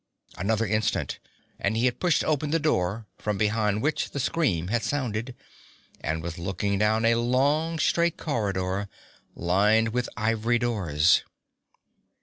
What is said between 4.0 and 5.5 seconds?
the scream had sounded,